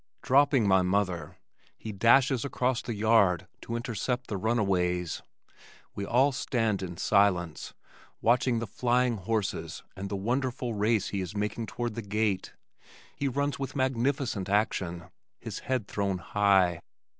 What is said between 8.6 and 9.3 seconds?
flying